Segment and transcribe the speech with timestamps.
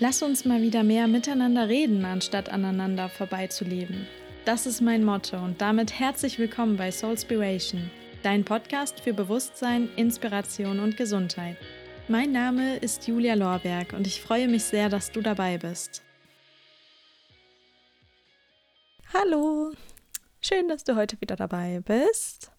[0.00, 4.08] Lass uns mal wieder mehr miteinander reden, anstatt aneinander vorbeizuleben.
[4.44, 7.90] Das ist mein Motto und damit herzlich willkommen bei Soulspiration,
[8.24, 11.56] dein Podcast für Bewusstsein, Inspiration und Gesundheit.
[12.08, 16.02] Mein Name ist Julia Lorberg und ich freue mich sehr, dass du dabei bist.
[19.12, 19.70] Hallo,
[20.40, 22.50] schön, dass du heute wieder dabei bist.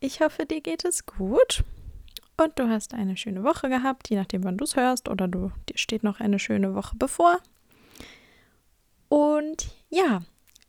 [0.00, 1.62] Ich hoffe, dir geht es gut
[2.38, 5.50] und du hast eine schöne Woche gehabt, je nachdem, wann du es hörst, oder du,
[5.68, 7.38] dir steht noch eine schöne Woche bevor.
[9.08, 10.22] Und ja,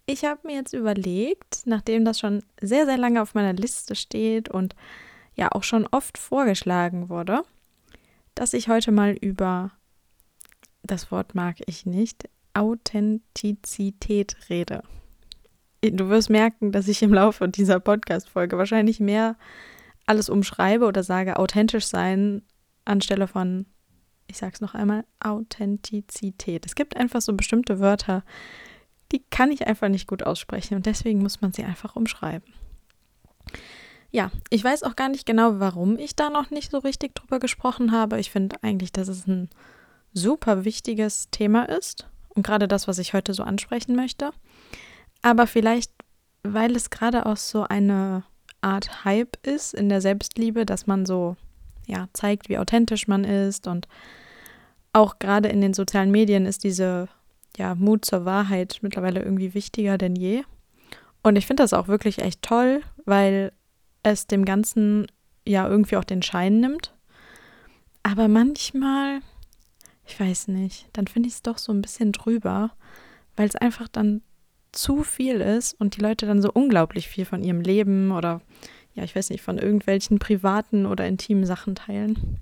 [0.05, 4.49] ich habe mir jetzt überlegt, nachdem das schon sehr, sehr lange auf meiner Liste steht
[4.49, 4.75] und
[5.35, 7.43] ja auch schon oft vorgeschlagen wurde,
[8.33, 9.71] dass ich heute mal über,
[10.83, 14.83] das Wort mag ich nicht, Authentizität rede.
[15.81, 19.37] Du wirst merken, dass ich im Laufe dieser Podcast-Folge wahrscheinlich mehr
[20.09, 22.41] alles umschreibe oder sage authentisch sein
[22.83, 23.67] anstelle von,
[24.27, 26.65] ich sag's noch einmal, Authentizität.
[26.65, 28.23] Es gibt einfach so bestimmte Wörter,
[29.11, 32.53] die kann ich einfach nicht gut aussprechen und deswegen muss man sie einfach umschreiben.
[34.11, 37.39] Ja, ich weiß auch gar nicht genau, warum ich da noch nicht so richtig drüber
[37.39, 38.19] gesprochen habe.
[38.19, 39.49] Ich finde eigentlich, dass es ein
[40.13, 44.31] super wichtiges Thema ist und gerade das, was ich heute so ansprechen möchte.
[45.21, 45.91] Aber vielleicht,
[46.41, 48.23] weil es gerade auch so eine
[48.61, 51.35] Art Hype ist in der Selbstliebe, dass man so
[51.87, 53.87] ja zeigt, wie authentisch man ist und
[54.93, 57.07] auch gerade in den sozialen Medien ist diese
[57.57, 60.43] ja Mut zur Wahrheit mittlerweile irgendwie wichtiger denn je.
[61.21, 63.51] Und ich finde das auch wirklich echt toll, weil
[64.03, 65.07] es dem Ganzen
[65.45, 66.93] ja irgendwie auch den Schein nimmt.
[68.03, 69.19] Aber manchmal,
[70.05, 72.71] ich weiß nicht, dann finde ich es doch so ein bisschen drüber,
[73.35, 74.21] weil es einfach dann
[74.71, 78.41] zu viel ist und die Leute dann so unglaublich viel von ihrem Leben oder
[78.93, 82.39] ja, ich weiß nicht, von irgendwelchen privaten oder intimen Sachen teilen.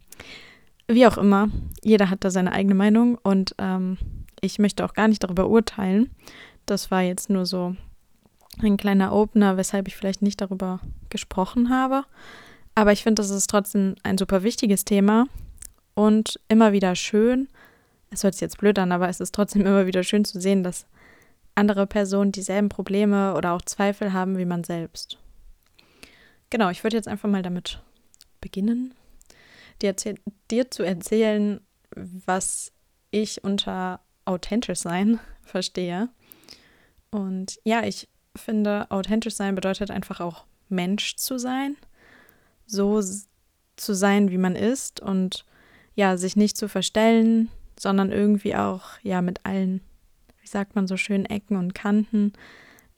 [0.88, 1.50] Wie auch immer,
[1.84, 3.98] jeder hat da seine eigene Meinung und ähm,
[4.42, 6.10] ich möchte auch gar nicht darüber urteilen.
[6.66, 7.76] Das war jetzt nur so
[8.62, 10.80] ein kleiner Opener, weshalb ich vielleicht nicht darüber
[11.10, 12.04] gesprochen habe.
[12.76, 15.28] Aber ich finde, das ist trotzdem ein super wichtiges Thema
[15.94, 17.50] und immer wieder schön.
[18.10, 20.64] Es hört sich jetzt blöd an, aber es ist trotzdem immer wieder schön zu sehen,
[20.64, 20.86] dass
[21.58, 25.18] andere Personen dieselben Probleme oder auch Zweifel haben wie man selbst.
[26.50, 27.82] Genau, ich würde jetzt einfach mal damit
[28.40, 28.94] beginnen,
[29.82, 29.96] dir,
[30.50, 31.60] dir zu erzählen,
[31.96, 32.72] was
[33.12, 36.10] ich unter authentisch sein verstehe.
[37.10, 41.76] Und ja, ich finde, authentisch sein bedeutet einfach auch Mensch zu sein,
[42.66, 43.02] so
[43.78, 45.46] zu sein, wie man ist und
[45.96, 49.82] ja, sich nicht zu verstellen, sondern irgendwie auch ja mit allen
[50.48, 52.32] wie sagt man so schön, Ecken und Kanten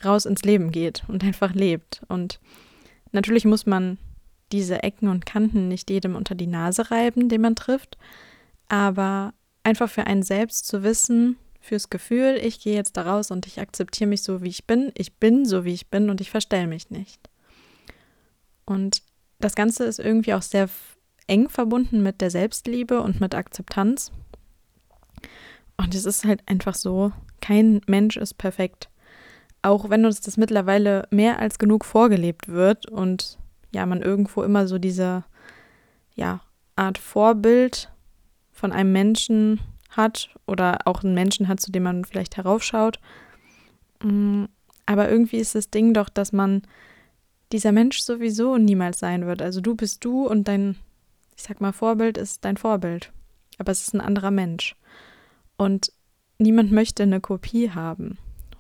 [0.06, 2.04] raus ins Leben geht und einfach lebt.
[2.08, 2.40] Und
[3.12, 3.98] natürlich muss man
[4.52, 7.98] diese Ecken und Kanten nicht jedem unter die Nase reiben, den man trifft,
[8.68, 9.34] aber
[9.64, 13.60] einfach für einen selbst zu wissen, fürs Gefühl, ich gehe jetzt da raus und ich
[13.60, 16.68] akzeptiere mich so, wie ich bin, ich bin so, wie ich bin und ich verstelle
[16.68, 17.20] mich nicht.
[18.66, 19.02] Und
[19.40, 20.70] das Ganze ist irgendwie auch sehr
[21.26, 24.12] eng verbunden mit der Selbstliebe und mit Akzeptanz.
[25.78, 27.12] Und es ist halt einfach so,
[27.42, 28.90] kein Mensch ist perfekt.
[29.62, 33.38] Auch wenn uns das mittlerweile mehr als genug vorgelebt wird und
[33.74, 35.26] ja, man irgendwo immer so diese
[36.16, 36.42] ja,
[36.76, 37.92] Art Vorbild
[38.52, 43.00] von einem Menschen hat oder auch einen Menschen hat, zu dem man vielleicht heraufschaut.
[44.04, 44.46] Mm,
[44.86, 46.64] aber irgendwie ist das Ding doch, dass man
[47.52, 49.42] dieser Mensch sowieso niemals sein wird.
[49.42, 50.76] Also du bist du und dein,
[51.36, 53.12] ich sag mal, Vorbild ist dein Vorbild.
[53.58, 54.76] Aber es ist ein anderer Mensch.
[55.58, 55.92] Und
[56.40, 58.18] niemand möchte eine Kopie haben.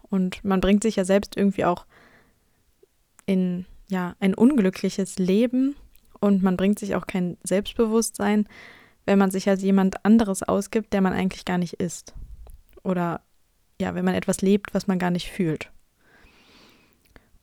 [0.09, 1.85] Und man bringt sich ja selbst irgendwie auch
[3.25, 5.75] in ja, ein unglückliches Leben
[6.19, 8.47] und man bringt sich auch kein Selbstbewusstsein,
[9.05, 12.13] wenn man sich als jemand anderes ausgibt, der man eigentlich gar nicht ist.
[12.83, 13.21] Oder
[13.81, 15.71] ja, wenn man etwas lebt, was man gar nicht fühlt.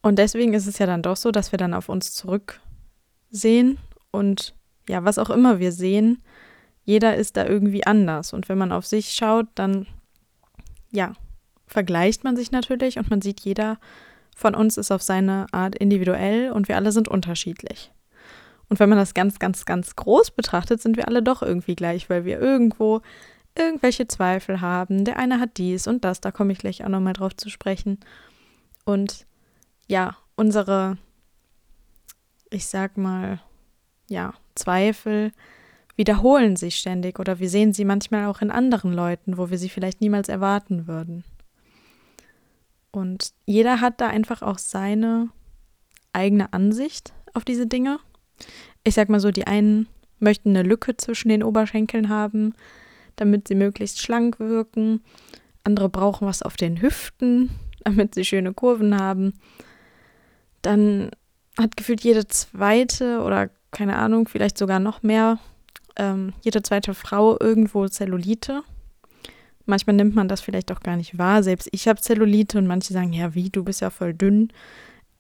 [0.02, 3.78] Und deswegen ist es ja dann doch so, dass wir dann auf uns zurücksehen
[4.12, 4.54] und
[4.88, 6.22] ja, was auch immer wir sehen,
[6.84, 8.32] jeder ist da irgendwie anders.
[8.32, 9.86] Und wenn man auf sich schaut, dann
[10.96, 11.12] ja,
[11.66, 13.78] vergleicht man sich natürlich und man sieht, jeder
[14.34, 17.92] von uns ist auf seine Art individuell und wir alle sind unterschiedlich.
[18.68, 22.10] Und wenn man das ganz, ganz, ganz groß betrachtet, sind wir alle doch irgendwie gleich,
[22.10, 23.02] weil wir irgendwo
[23.56, 25.04] irgendwelche Zweifel haben.
[25.04, 28.00] Der eine hat dies und das, da komme ich gleich auch nochmal drauf zu sprechen.
[28.84, 29.26] Und
[29.86, 30.98] ja, unsere,
[32.50, 33.40] ich sag mal,
[34.08, 35.32] ja, Zweifel
[35.96, 39.68] wiederholen sich ständig oder wir sehen sie manchmal auch in anderen Leuten, wo wir sie
[39.68, 41.24] vielleicht niemals erwarten würden.
[42.92, 45.28] Und jeder hat da einfach auch seine
[46.12, 47.98] eigene Ansicht auf diese Dinge.
[48.84, 49.86] Ich sag mal so, die einen
[50.18, 52.54] möchten eine Lücke zwischen den Oberschenkeln haben,
[53.16, 55.02] damit sie möglichst schlank wirken.
[55.64, 57.50] Andere brauchen was auf den Hüften,
[57.84, 59.34] damit sie schöne Kurven haben.
[60.62, 61.10] Dann
[61.58, 65.38] hat gefühlt jede zweite oder keine Ahnung, vielleicht sogar noch mehr,
[65.96, 68.62] ähm, jede zweite Frau irgendwo Zellulite.
[69.64, 71.42] Manchmal nimmt man das vielleicht auch gar nicht wahr.
[71.42, 74.52] Selbst ich habe Zellulite und manche sagen, ja, wie, du bist ja voll dünn.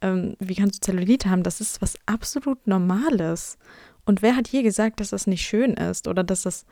[0.00, 1.42] Ähm, wie kannst du Zellulite haben?
[1.42, 3.58] Das ist was absolut Normales.
[4.04, 6.64] Und wer hat je gesagt, dass das nicht schön ist oder dass das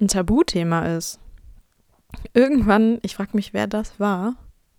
[0.00, 1.18] ein Tabuthema ist?
[2.32, 4.36] Irgendwann, ich frage mich, wer das war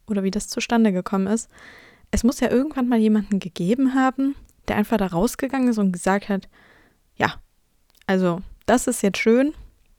[0.08, 1.50] oder wie das zustande gekommen ist.
[2.12, 4.36] Es muss ja irgendwann mal jemanden gegeben haben,
[4.70, 6.48] der einfach da rausgegangen ist und gesagt hat,
[7.18, 7.36] ja,
[8.08, 9.54] also das ist jetzt schön,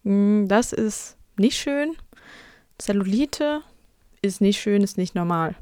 [0.05, 1.97] hm, das ist nicht schön,
[2.79, 3.63] Zellulite
[4.23, 5.55] ist nicht schön, ist nicht normal.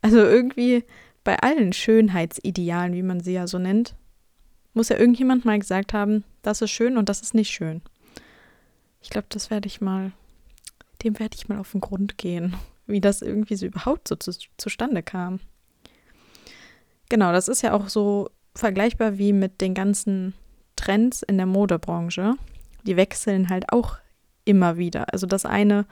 [0.00, 0.84] Also irgendwie
[1.24, 3.94] bei allen Schönheitsidealen, wie man sie ja so nennt,
[4.74, 7.82] muss ja irgendjemand mal gesagt haben, das ist schön und das ist nicht schön.
[9.00, 10.12] Ich glaube, das werde ich mal,
[11.02, 12.56] dem werde ich mal auf den Grund gehen,
[12.86, 15.40] wie das irgendwie so überhaupt so zu, zustande kam.
[17.08, 20.34] Genau, das ist ja auch so vergleichbar wie mit den ganzen
[20.82, 22.34] Trends in der Modebranche.
[22.84, 23.98] Die wechseln halt auch
[24.44, 25.12] immer wieder.
[25.12, 25.86] Also das eine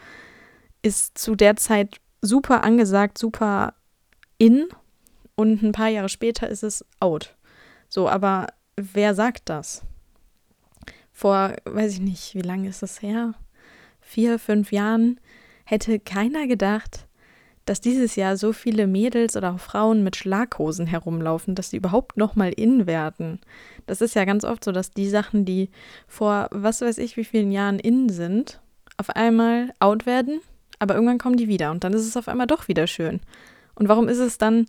[0.83, 3.75] ist zu der Zeit super angesagt, super
[4.39, 4.67] in
[5.37, 7.37] und ein paar Jahre später ist es out.
[7.89, 9.83] So, aber wer sagt das?
[11.13, 13.35] Vor, weiß ich nicht, wie lange ist das her?
[14.01, 15.21] Vier, fünf Jahren
[15.65, 17.07] hätte keiner gedacht,
[17.71, 22.17] dass dieses Jahr so viele Mädels oder auch Frauen mit Schlaghosen herumlaufen, dass sie überhaupt
[22.17, 23.39] noch mal in werden.
[23.87, 25.71] Das ist ja ganz oft so, dass die Sachen, die
[26.09, 28.61] vor was weiß ich wie vielen Jahren in sind,
[28.97, 30.41] auf einmal out werden,
[30.81, 33.21] aber irgendwann kommen die wieder und dann ist es auf einmal doch wieder schön.
[33.77, 34.67] Und warum ist es dann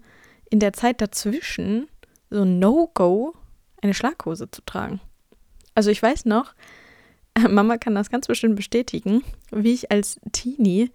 [0.51, 1.87] in der Zeit dazwischen
[2.29, 3.33] so No-Go,
[3.81, 4.99] eine Schlaghose zu tragen?
[5.73, 6.53] Also ich weiß noch,
[7.49, 10.91] Mama kann das ganz bestimmt bestätigen, wie ich als Teenie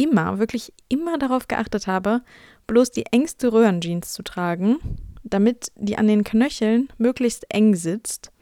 [0.00, 2.22] immer, wirklich immer darauf geachtet habe,
[2.66, 4.78] bloß die engste Röhrenjeans zu tragen,
[5.22, 8.32] damit die an den Knöcheln möglichst eng sitzt.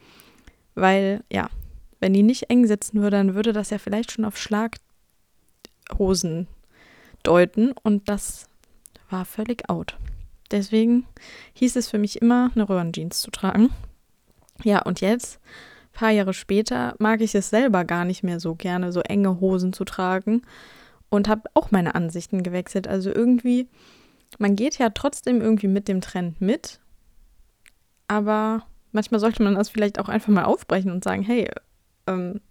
[0.75, 1.49] Weil, ja,
[1.99, 4.77] wenn die nicht eng sitzen würde, dann würde das ja vielleicht schon auf Schlaghosen
[7.23, 8.47] deuten und das
[9.09, 9.97] war völlig out.
[10.51, 11.05] Deswegen
[11.53, 13.69] hieß es für mich immer, eine Röhrenjeans zu tragen.
[14.63, 15.39] Ja, und jetzt,
[15.91, 19.73] paar Jahre später, mag ich es selber gar nicht mehr so gerne, so enge Hosen
[19.73, 20.43] zu tragen
[21.09, 22.87] und habe auch meine Ansichten gewechselt.
[22.87, 23.67] Also irgendwie,
[24.37, 26.79] man geht ja trotzdem irgendwie mit dem Trend mit,
[28.07, 31.49] aber manchmal sollte man das vielleicht auch einfach mal aufbrechen und sagen, hey,
[32.07, 32.41] ähm,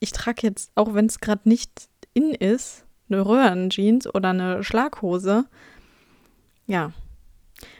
[0.00, 5.46] ich trage jetzt, auch wenn es gerade nicht in ist, eine Röhrenjeans oder eine Schlaghose.
[6.66, 6.92] Ja.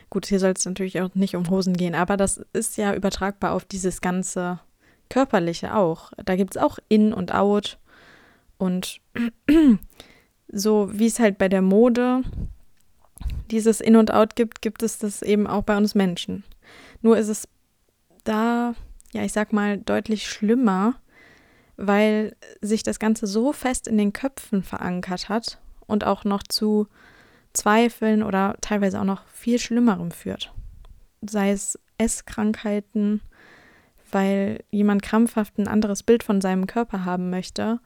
[0.09, 3.51] Gut, hier soll es natürlich auch nicht um Hosen gehen, aber das ist ja übertragbar
[3.51, 4.59] auf dieses ganze
[5.09, 6.11] Körperliche auch.
[6.25, 7.77] Da gibt es auch In und Out.
[8.57, 9.01] Und
[10.47, 12.23] so wie es halt bei der Mode
[13.51, 16.43] dieses In und Out gibt, gibt es das eben auch bei uns Menschen.
[17.01, 17.47] Nur ist es
[18.23, 18.73] da,
[19.13, 20.95] ja, ich sag mal, deutlich schlimmer,
[21.77, 26.87] weil sich das Ganze so fest in den Köpfen verankert hat und auch noch zu
[27.53, 30.53] Zweifeln oder teilweise auch noch viel Schlimmerem führt.
[31.21, 33.21] Sei es Esskrankheiten,
[34.11, 37.79] weil jemand krampfhaft ein anderes Bild von seinem Körper haben möchte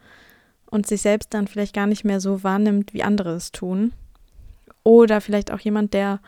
[0.71, 3.93] und sich selbst dann vielleicht gar nicht mehr so wahrnimmt, wie andere es tun.
[4.83, 6.19] Oder vielleicht auch jemand, der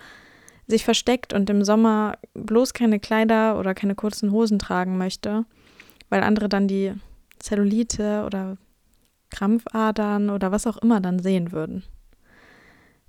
[0.68, 5.46] sich versteckt und im Sommer bloß keine Kleider oder keine kurzen Hosen tragen möchte,
[6.10, 6.94] weil andere dann die
[7.40, 8.58] Zellulite oder
[9.32, 11.84] Krampfadern oder was auch immer dann sehen würden.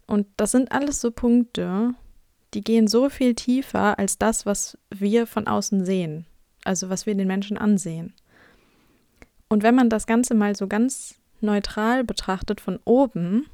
[0.06, 1.94] Und das sind alles so Punkte,
[2.54, 6.26] die gehen so viel tiefer als das, was wir von außen sehen,
[6.64, 8.14] also was wir den Menschen ansehen.
[9.48, 13.46] Und wenn man das Ganze mal so ganz neutral betrachtet von oben,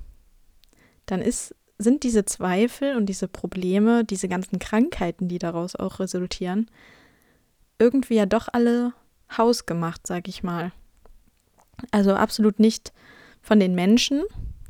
[1.06, 6.70] dann ist, sind diese Zweifel und diese Probleme, diese ganzen Krankheiten, die daraus auch resultieren,
[7.78, 8.92] irgendwie ja doch alle
[9.36, 10.72] hausgemacht, sag ich mal.
[11.90, 12.92] Also absolut nicht
[13.42, 14.22] von den Menschen,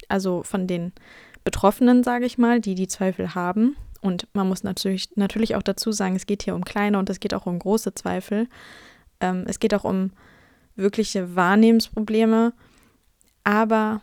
[0.08, 0.92] also von den
[1.44, 3.76] Betroffenen, sage ich mal, die die Zweifel haben.
[4.00, 7.20] Und man muss natürlich, natürlich auch dazu sagen, es geht hier um kleine und es
[7.20, 8.48] geht auch um große Zweifel.
[9.20, 10.12] Ähm, es geht auch um
[10.76, 12.52] wirkliche Wahrnehmensprobleme
[13.50, 14.00] aber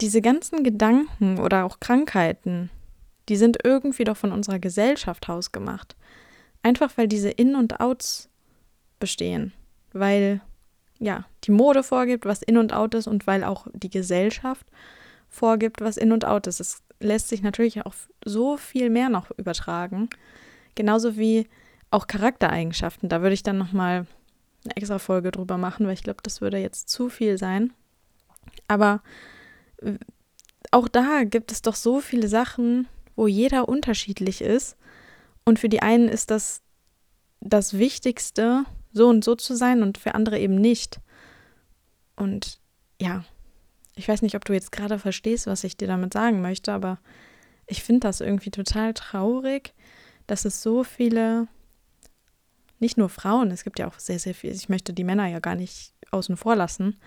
[0.00, 2.68] diese ganzen Gedanken oder auch Krankheiten,
[3.28, 5.94] die sind irgendwie doch von unserer Gesellschaft hausgemacht.
[6.64, 8.28] Einfach weil diese In- und Outs
[8.98, 9.52] bestehen.
[9.92, 10.40] Weil,
[10.98, 14.66] ja, die Mode vorgibt, was In und Out ist und weil auch die Gesellschaft
[15.28, 16.58] vorgibt, was In und Out ist.
[16.58, 17.94] Es lässt sich natürlich auch
[18.24, 20.10] so viel mehr noch übertragen.
[20.74, 21.46] Genauso wie
[21.92, 23.08] auch Charaktereigenschaften.
[23.08, 24.06] Da würde ich dann nochmal
[24.64, 27.72] eine extra Folge drüber machen, weil ich glaube, das würde jetzt zu viel sein.
[28.68, 29.02] Aber
[30.70, 34.76] auch da gibt es doch so viele Sachen, wo jeder unterschiedlich ist.
[35.44, 36.62] Und für die einen ist das
[37.40, 41.00] das Wichtigste, so und so zu sein und für andere eben nicht.
[42.16, 42.58] Und
[43.00, 43.24] ja,
[43.94, 46.98] ich weiß nicht, ob du jetzt gerade verstehst, was ich dir damit sagen möchte, aber
[47.66, 49.74] ich finde das irgendwie total traurig,
[50.26, 51.46] dass es so viele,
[52.78, 55.40] nicht nur Frauen, es gibt ja auch sehr, sehr viele, ich möchte die Männer ja
[55.40, 56.98] gar nicht außen vor lassen.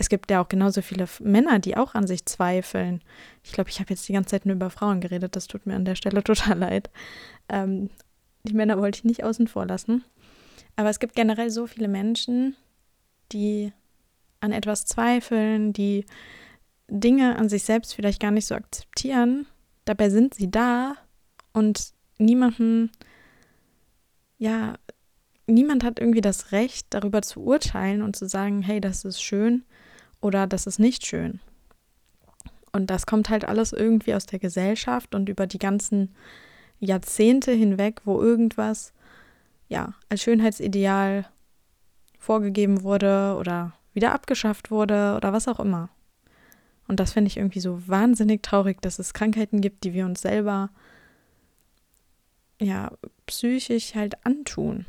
[0.00, 3.02] Es gibt ja auch genauso viele Männer, die auch an sich zweifeln.
[3.42, 5.74] Ich glaube, ich habe jetzt die ganze Zeit nur über Frauen geredet, das tut mir
[5.74, 6.88] an der Stelle total leid.
[7.48, 7.90] Ähm,
[8.44, 10.04] die Männer wollte ich nicht außen vor lassen.
[10.76, 12.54] Aber es gibt generell so viele Menschen,
[13.32, 13.72] die
[14.40, 16.06] an etwas zweifeln, die
[16.86, 19.46] Dinge an sich selbst vielleicht gar nicht so akzeptieren.
[19.84, 20.94] Dabei sind sie da
[21.52, 22.92] und niemanden,
[24.38, 24.74] ja,
[25.48, 29.64] niemand hat irgendwie das Recht, darüber zu urteilen und zu sagen, hey, das ist schön
[30.20, 31.40] oder das ist nicht schön.
[32.72, 36.14] Und das kommt halt alles irgendwie aus der Gesellschaft und über die ganzen
[36.80, 38.92] Jahrzehnte hinweg, wo irgendwas
[39.68, 41.26] ja als Schönheitsideal
[42.18, 45.88] vorgegeben wurde oder wieder abgeschafft wurde oder was auch immer.
[46.86, 50.22] Und das finde ich irgendwie so wahnsinnig traurig, dass es Krankheiten gibt, die wir uns
[50.22, 50.70] selber
[52.60, 52.92] ja
[53.26, 54.86] psychisch halt antun.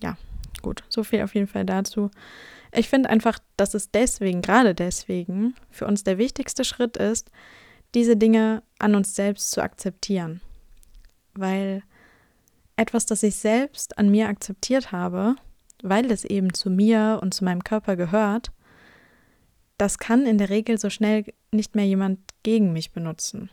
[0.00, 0.16] Ja,
[0.62, 2.10] gut, so viel auf jeden Fall dazu.
[2.72, 7.30] Ich finde einfach, dass es deswegen, gerade deswegen, für uns der wichtigste Schritt ist,
[7.94, 10.40] diese Dinge an uns selbst zu akzeptieren.
[11.34, 11.82] Weil
[12.76, 15.36] etwas, das ich selbst an mir akzeptiert habe,
[15.82, 18.50] weil es eben zu mir und zu meinem Körper gehört,
[19.78, 23.50] das kann in der Regel so schnell nicht mehr jemand gegen mich benutzen.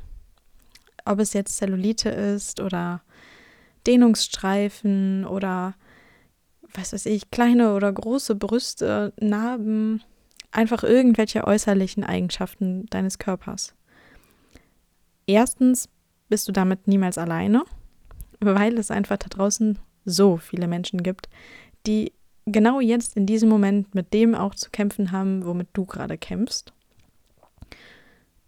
[1.05, 3.01] Ob es jetzt Zellulite ist oder
[3.87, 5.73] Dehnungsstreifen oder
[6.73, 10.01] was weiß ich, kleine oder große Brüste, Narben,
[10.51, 13.73] einfach irgendwelche äußerlichen Eigenschaften deines Körpers.
[15.27, 15.89] Erstens
[16.29, 17.63] bist du damit niemals alleine,
[18.39, 21.29] weil es einfach da draußen so viele Menschen gibt,
[21.85, 22.13] die
[22.45, 26.73] genau jetzt in diesem Moment mit dem auch zu kämpfen haben, womit du gerade kämpfst.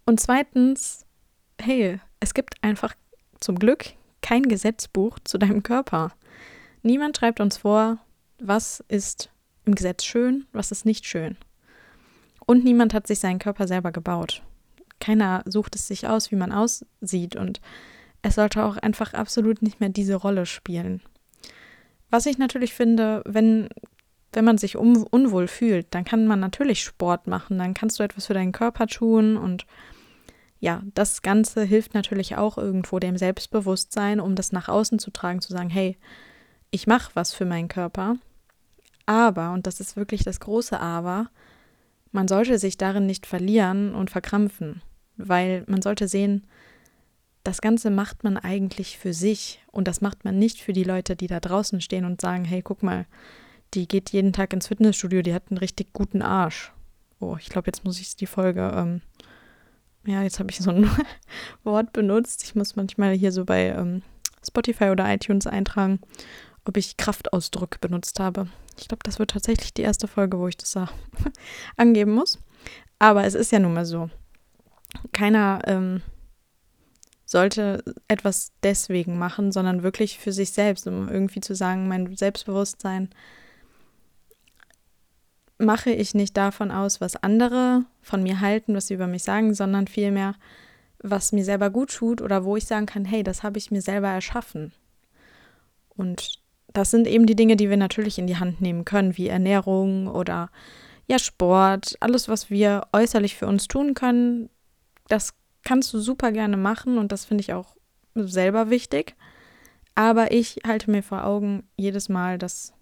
[0.06, 1.06] Und zweitens,
[1.60, 2.94] hey, es gibt einfach
[3.40, 6.12] zum Glück kein Gesetzbuch zu deinem Körper.
[6.82, 7.98] Niemand schreibt uns vor,
[8.38, 9.30] was ist
[9.64, 11.36] im Gesetz schön, was ist nicht schön.
[12.46, 14.42] Und niemand hat sich seinen Körper selber gebaut.
[15.00, 17.36] Keiner sucht es sich aus, wie man aussieht.
[17.36, 17.60] Und
[18.22, 21.02] es sollte auch einfach absolut nicht mehr diese Rolle spielen.
[22.10, 23.68] Was ich natürlich finde, wenn,
[24.32, 28.02] wenn man sich un unwohl fühlt, dann kann man natürlich Sport machen, dann kannst du
[28.02, 29.66] etwas für deinen Körper tun und
[30.60, 35.40] ja, das Ganze hilft natürlich auch irgendwo dem Selbstbewusstsein, um das nach außen zu tragen,
[35.42, 35.98] zu sagen, hey,
[36.74, 38.16] ich mache was für meinen Körper.
[39.06, 41.30] Aber, und das ist wirklich das große Aber,
[42.10, 44.82] man sollte sich darin nicht verlieren und verkrampfen,
[45.16, 46.46] weil man sollte sehen,
[47.44, 51.14] das Ganze macht man eigentlich für sich und das macht man nicht für die Leute,
[51.14, 53.06] die da draußen stehen und sagen, hey, guck mal,
[53.74, 56.72] die geht jeden Tag ins Fitnessstudio, die hat einen richtig guten Arsch.
[57.20, 59.00] Oh, ich glaube, jetzt muss ich die Folge, ähm,
[60.06, 60.90] ja, jetzt habe ich so ein
[61.62, 62.42] Wort benutzt.
[62.42, 64.02] Ich muss manchmal hier so bei ähm,
[64.44, 66.00] Spotify oder iTunes eintragen,
[66.64, 68.48] ob ich Kraftausdruck benutzt habe.
[68.78, 70.88] Ich glaube, das wird tatsächlich die erste Folge, wo ich das da
[71.76, 72.38] angeben muss.
[72.98, 74.10] Aber es ist ja nun mal so.
[75.12, 76.02] Keiner ähm,
[77.26, 83.10] sollte etwas deswegen machen, sondern wirklich für sich selbst, um irgendwie zu sagen, mein Selbstbewusstsein
[85.58, 89.54] mache ich nicht davon aus, was andere von mir halten, was sie über mich sagen,
[89.54, 90.34] sondern vielmehr,
[90.98, 93.82] was mir selber gut tut oder wo ich sagen kann, hey, das habe ich mir
[93.82, 94.72] selber erschaffen.
[95.96, 96.40] Und
[96.74, 100.08] das sind eben die Dinge, die wir natürlich in die Hand nehmen können, wie Ernährung
[100.08, 100.50] oder
[101.06, 104.50] ja, Sport, alles, was wir äußerlich für uns tun können,
[105.08, 107.76] das kannst du super gerne machen und das finde ich auch
[108.14, 109.14] selber wichtig.
[109.94, 112.72] Aber ich halte mir vor Augen jedes Mal, dass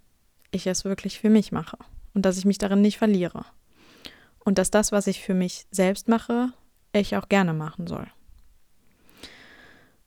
[0.51, 1.77] ich es wirklich für mich mache
[2.15, 3.45] und dass ich mich darin nicht verliere.
[4.45, 6.53] Und dass das, was ich für mich selbst mache,
[6.93, 8.07] ich auch gerne machen soll.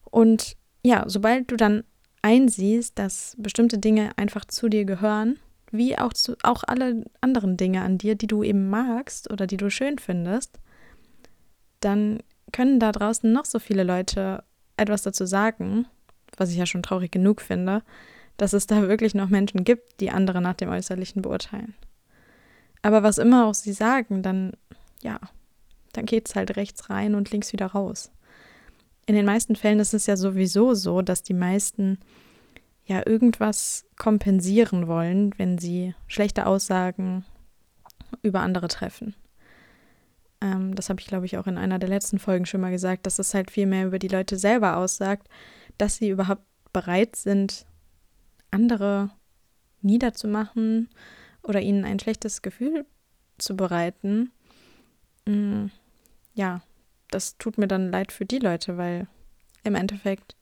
[0.04, 1.84] Und ja, sobald du dann
[2.25, 5.38] einsiehst, dass bestimmte Dinge einfach zu dir gehören,
[5.72, 9.58] wie auch, zu, auch alle anderen Dinge an dir, die du eben magst oder die
[9.58, 10.58] du schön findest,
[11.82, 14.44] dann können da draußen noch so viele Leute
[14.75, 15.86] etwas dazu sagen,
[16.36, 17.84] was ich ja schon traurig genug finde,
[18.38, 21.75] dass es da wirklich noch Menschen gibt, die andere nach dem Äußerlichen beurteilen.
[22.82, 24.53] Aber was immer auch sie sagen, dann,
[25.03, 25.20] ja,
[25.94, 28.12] dann geht es halt rechts rein und links wieder raus.
[29.05, 32.00] In den meisten Fällen ist es ja sowieso so, dass die meisten
[32.85, 37.25] ja irgendwas kompensieren wollen, wenn sie schlechte Aussagen
[38.21, 39.15] über andere treffen.
[40.41, 43.05] Ähm, das habe ich, glaube ich, auch in einer der letzten Folgen schon mal gesagt,
[43.05, 45.27] dass es halt viel mehr über die Leute selber aussagt,
[45.77, 46.43] dass sie überhaupt
[46.74, 47.65] bereit sind,
[48.51, 49.12] andere
[49.81, 50.89] niederzumachen
[51.43, 52.85] oder ihnen ein schlechtes Gefühl
[53.38, 54.31] zu bereiten.
[55.25, 55.67] Mm,
[56.33, 56.62] ja,
[57.15, 59.07] das tut mir dann leid für die Leute, weil
[59.63, 60.36] im Endeffekt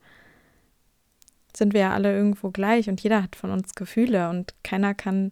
[1.56, 5.32] sind wir ja alle irgendwo gleich und jeder hat von uns Gefühle und keiner kann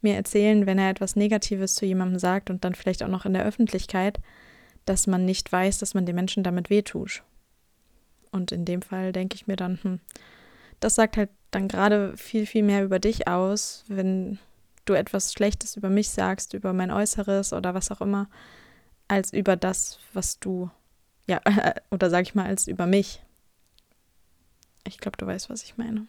[0.00, 3.34] mir erzählen, wenn er etwas Negatives zu jemandem sagt und dann vielleicht auch noch in
[3.34, 4.18] der Öffentlichkeit,
[4.86, 7.22] dass man nicht weiß, dass man den Menschen damit wehtut.
[8.30, 10.00] Und in dem Fall denke ich mir dann, hm,
[10.80, 14.38] das sagt halt dann gerade viel, viel mehr über dich aus, wenn
[14.86, 18.28] du etwas Schlechtes über mich sagst, über mein Äußeres oder was auch immer,
[19.12, 20.70] als über das, was du,
[21.28, 21.42] ja,
[21.90, 23.22] oder sag ich mal, als über mich.
[24.86, 26.06] Ich glaube, du weißt, was ich meine.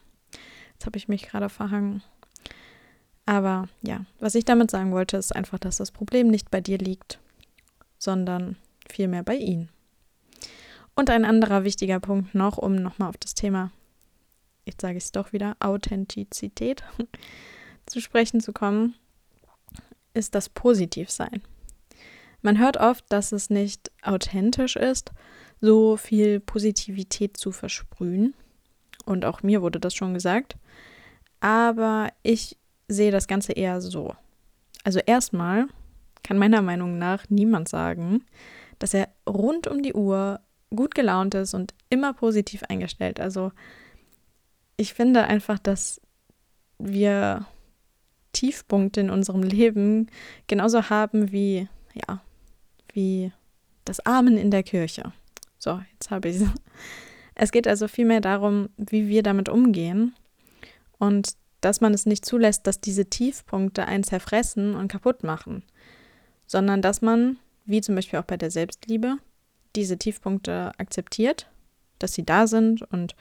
[0.71, 2.01] Jetzt habe ich mich gerade verhangen.
[3.25, 6.77] Aber ja, was ich damit sagen wollte, ist einfach, dass das Problem nicht bei dir
[6.77, 7.19] liegt,
[7.97, 8.55] sondern
[8.89, 9.67] vielmehr bei ihnen.
[10.95, 13.71] Und ein anderer wichtiger Punkt noch, um nochmal auf das Thema,
[14.63, 16.83] jetzt sage ich es doch wieder, Authentizität
[17.85, 18.95] zu sprechen zu kommen,
[20.13, 21.41] ist das Positivsein.
[22.43, 25.11] Man hört oft, dass es nicht authentisch ist,
[25.61, 28.33] so viel Positivität zu versprühen.
[29.05, 30.57] Und auch mir wurde das schon gesagt.
[31.39, 32.57] Aber ich
[32.87, 34.15] sehe das Ganze eher so.
[34.83, 35.67] Also erstmal
[36.21, 38.25] kann meiner Meinung nach niemand sagen,
[38.77, 40.41] dass er rund um die Uhr
[40.75, 43.21] gut gelaunt ist und immer positiv eingestellt.
[43.21, 43.53] Also
[44.75, 46.01] ich finde einfach, dass
[46.77, 47.45] wir
[48.33, 50.07] Tiefpunkte in unserem Leben
[50.47, 52.21] genauso haben wie, ja,
[52.93, 53.31] wie
[53.85, 55.11] das Amen in der Kirche.
[55.57, 56.47] So, jetzt habe ich es.
[57.35, 60.13] Es geht also vielmehr darum, wie wir damit umgehen
[60.99, 65.63] und dass man es nicht zulässt, dass diese Tiefpunkte einen zerfressen und kaputt machen,
[66.45, 69.17] sondern dass man, wie zum Beispiel auch bei der Selbstliebe,
[69.75, 71.49] diese Tiefpunkte akzeptiert,
[71.99, 73.15] dass sie da sind und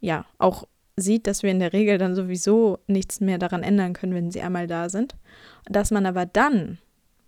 [0.00, 4.14] ja, auch sieht, dass wir in der Regel dann sowieso nichts mehr daran ändern können,
[4.14, 5.16] wenn sie einmal da sind.
[5.64, 6.78] Dass man aber dann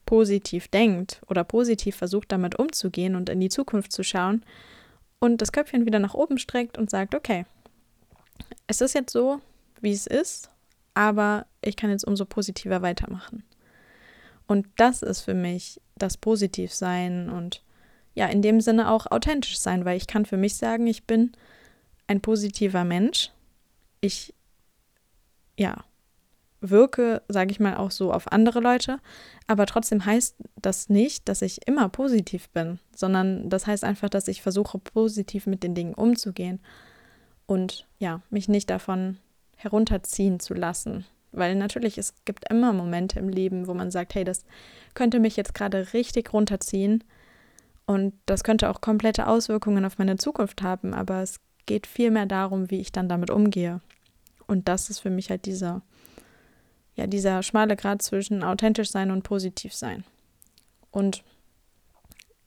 [0.06, 4.44] positiv denkt oder positiv versucht, damit umzugehen und in die Zukunft zu schauen
[5.18, 7.44] und das Köpfchen wieder nach oben streckt und sagt, okay,
[8.66, 9.40] es ist jetzt so,
[9.80, 10.50] wie es ist,
[10.94, 13.44] aber ich kann jetzt umso positiver weitermachen.
[14.46, 17.62] Und das ist für mich das Positivsein und
[18.14, 21.32] ja, in dem Sinne auch authentisch sein, weil ich kann für mich sagen, ich bin
[22.06, 23.30] ein positiver Mensch.
[24.00, 24.32] Ich,
[25.58, 25.84] ja,
[26.70, 28.98] wirke, sage ich mal, auch so auf andere Leute,
[29.46, 34.29] aber trotzdem heißt das nicht, dass ich immer positiv bin, sondern das heißt einfach, dass
[34.29, 36.61] ich versuche, positiv mit den Dingen umzugehen
[37.46, 39.18] und ja, mich nicht davon
[39.57, 41.05] herunterziehen zu lassen.
[41.33, 44.44] Weil natürlich, es gibt immer Momente im Leben, wo man sagt, hey, das
[44.94, 47.05] könnte mich jetzt gerade richtig runterziehen
[47.87, 52.70] und das könnte auch komplette Auswirkungen auf meine Zukunft haben, aber es geht vielmehr darum,
[52.70, 53.81] wie ich dann damit umgehe.
[54.46, 55.83] Und das ist für mich halt dieser,
[56.96, 60.04] ja, dieser schmale Grad zwischen authentisch sein und positiv sein.
[60.90, 61.22] Und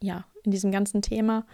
[0.02, 1.46] ja, in diesem ganzen Thema,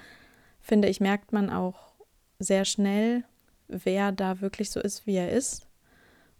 [0.62, 1.94] finde ich, merkt man auch
[2.40, 3.24] sehr schnell,
[3.68, 5.68] wer da wirklich so ist, wie er ist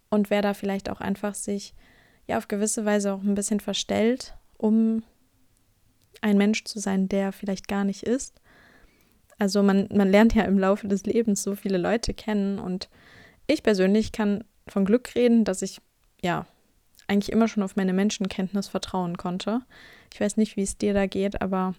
[0.08, 1.74] und wer da vielleicht auch einfach sich
[2.26, 5.02] ja auf gewisse Weise auch ein bisschen verstellt, um
[6.22, 8.40] ein Mensch zu sein, der vielleicht gar nicht ist.
[9.38, 12.88] Also man, man lernt ja im Laufe des Lebens so viele Leute kennen und
[13.46, 15.80] ich persönlich kann von Glück reden, dass ich
[16.26, 16.46] ja
[17.08, 19.62] eigentlich immer schon auf meine Menschenkenntnis vertrauen konnte.
[20.12, 21.74] Ich weiß nicht, wie es dir da geht, aber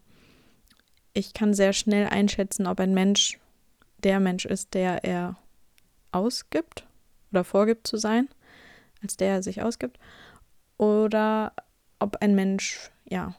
[1.13, 3.39] ich kann sehr schnell einschätzen, ob ein Mensch
[4.03, 5.35] der Mensch ist, der er
[6.11, 6.85] ausgibt
[7.31, 8.29] oder vorgibt zu sein,
[9.03, 9.99] als der er sich ausgibt,
[10.77, 11.53] oder
[11.99, 13.33] ob ein Mensch, ja,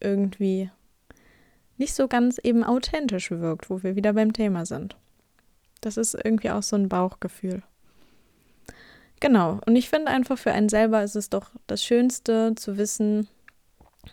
[0.00, 0.70] irgendwie
[1.78, 4.96] nicht so ganz eben authentisch wirkt, wo wir wieder beim Thema sind.
[5.80, 7.62] Das ist irgendwie auch so ein Bauchgefühl.
[9.20, 13.28] Genau, und ich finde einfach für einen selber ist es doch das Schönste zu wissen,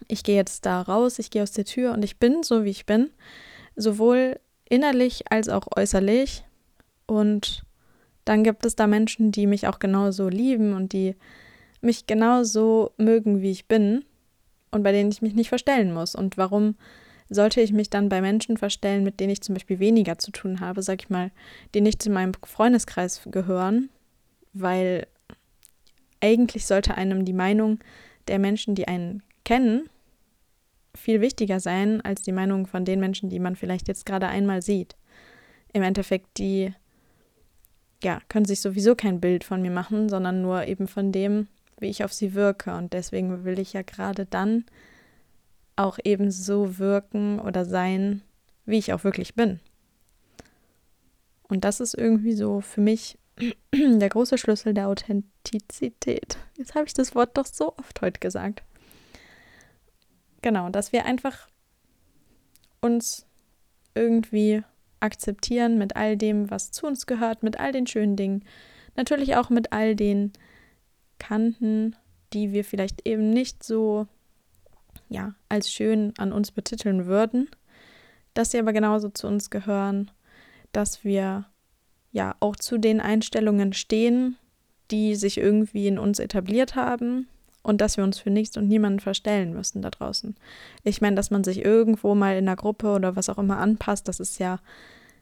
[0.08, 2.70] ich gehe jetzt da raus, ich gehe aus der Tür und ich bin so, wie
[2.70, 3.10] ich bin,
[3.78, 4.38] sowohl
[4.70, 6.44] innerlich als auch äußerlich.
[7.06, 7.64] Und
[8.26, 11.16] dann gibt es da Menschen, die mich auch genauso lieben und die
[11.80, 14.04] mich genauso mögen, wie ich bin
[14.72, 16.16] und bei denen ich mich nicht verstellen muss.
[16.16, 16.76] Und warum
[17.30, 20.60] sollte ich mich dann bei Menschen verstellen, mit denen ich zum Beispiel weniger zu tun
[20.60, 21.32] habe, sag ich mal,
[21.74, 23.90] die nicht zu meinem Freundeskreis gehören,
[24.62, 25.08] weil
[26.22, 27.80] eigentlich sollte einem die Meinung
[28.28, 29.90] der Menschen, die einen kennen,
[30.96, 34.62] viel wichtiger sein als die Meinung von den Menschen, die man vielleicht jetzt gerade einmal
[34.62, 34.96] sieht.
[35.74, 36.74] Im Endeffekt die
[38.04, 41.48] ja, können sich sowieso kein Bild von mir machen, sondern nur eben von dem,
[41.80, 42.76] wie ich auf sie wirke.
[42.76, 44.66] Und deswegen will ich ja gerade dann
[45.76, 48.22] auch eben so wirken oder sein,
[48.66, 49.60] wie ich auch wirklich bin.
[51.48, 53.18] Und das ist irgendwie so für mich
[53.74, 56.38] der große Schlüssel der Authentizität.
[56.58, 58.64] Jetzt habe ich das Wort doch so oft heute gesagt.
[60.42, 61.48] Genau, dass wir einfach
[62.82, 63.26] uns
[63.96, 64.64] irgendwie
[65.00, 68.44] akzeptieren mit all dem, was zu uns gehört, mit all den schönen Dingen,
[68.96, 70.34] natürlich auch mit all den
[71.20, 71.96] Kanten,
[72.34, 74.08] die wir vielleicht eben nicht so
[75.10, 77.50] ja, als schön an uns betiteln würden,
[78.34, 80.12] dass sie aber genauso zu uns gehören,
[80.72, 81.46] dass wir
[82.18, 84.36] ja auch zu den Einstellungen stehen,
[84.92, 87.28] die sich irgendwie in uns etabliert haben
[87.64, 90.36] und dass wir uns für nichts und niemanden verstellen müssen da draußen.
[90.84, 94.08] Ich meine, dass man sich irgendwo mal in der Gruppe oder was auch immer anpasst,
[94.08, 94.60] das ist ja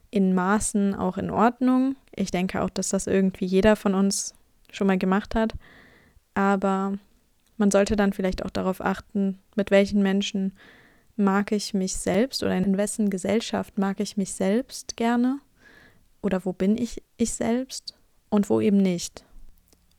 [0.10, 1.96] in Maßen auch in Ordnung.
[2.16, 4.34] Ich denke auch, dass das irgendwie jeder von uns
[4.72, 5.54] schon mal gemacht hat.
[6.34, 6.94] Aber
[7.58, 10.54] man sollte dann vielleicht auch darauf achten, mit welchen Menschen
[11.18, 15.40] mag ich mich selbst oder in wessen Gesellschaft mag ich mich selbst gerne
[16.26, 17.94] oder wo bin ich ich selbst
[18.30, 19.24] und wo eben nicht.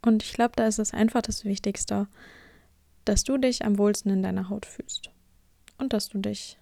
[0.04, 2.08] Und ich glaube, da ist es einfach das Wichtigste,
[3.04, 5.10] dass du dich am wohlsten in deiner Haut fühlst
[5.78, 6.58] und dass du dich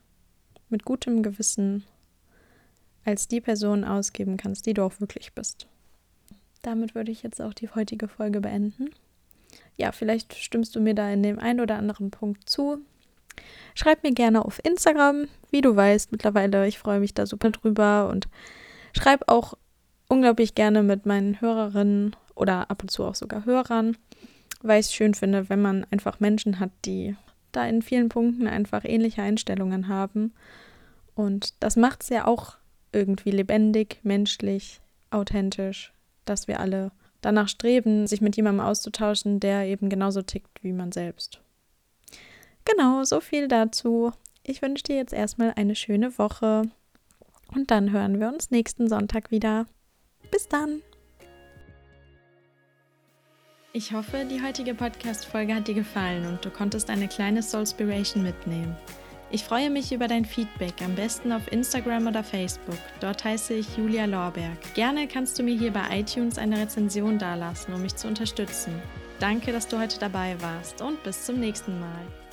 [0.69, 1.85] mit gutem Gewissen
[3.05, 5.67] als die Person ausgeben kannst, die du auch wirklich bist.
[6.63, 8.91] Damit würde ich jetzt auch die heutige Folge beenden.
[9.77, 12.79] Ja, vielleicht stimmst du mir da in dem einen oder anderen Punkt zu.
[13.75, 18.09] Schreib mir gerne auf Instagram, wie du weißt, mittlerweile, ich freue mich da super drüber
[18.09, 18.29] und
[18.95, 19.55] schreib auch
[20.09, 23.97] unglaublich gerne mit meinen Hörerinnen oder ab und zu auch sogar Hörern,
[24.63, 27.17] weil ich es schön finde, wenn man einfach Menschen hat, die
[27.53, 30.33] da in vielen Punkten einfach ähnliche Einstellungen haben.
[31.15, 32.57] Und das macht es ja auch
[32.93, 34.81] irgendwie lebendig, menschlich,
[35.11, 35.93] authentisch,
[36.25, 40.93] dass wir alle danach streben, sich mit jemandem auszutauschen, der eben genauso tickt wie man
[40.93, 41.41] selbst.
[42.65, 44.13] Genau, so viel dazu.
[44.43, 46.65] Ich wünsche dir jetzt erstmal eine schöne Woche
[47.55, 49.67] und dann hören wir uns nächsten Sonntag wieder.
[50.31, 50.83] Bis dann!
[53.73, 58.77] Ich hoffe, die heutige Podcast-Folge hat dir gefallen und du konntest eine kleine Soulspiration mitnehmen.
[59.33, 62.79] Ich freue mich über dein Feedback, am besten auf Instagram oder Facebook.
[63.01, 64.75] Dort heiße ich Julia Lorberg.
[64.75, 68.81] Gerne kannst du mir hier bei iTunes eine Rezension dalassen, um mich zu unterstützen.
[69.19, 72.24] Danke, dass du heute dabei warst und bis zum nächsten Mal.